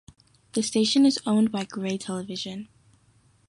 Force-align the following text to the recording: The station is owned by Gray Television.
The 0.53 0.63
station 0.63 1.05
is 1.05 1.19
owned 1.27 1.51
by 1.51 1.63
Gray 1.63 1.99
Television. 1.99 2.69